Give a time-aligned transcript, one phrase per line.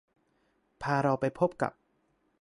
[0.81, 1.73] พาเราไปพบกับ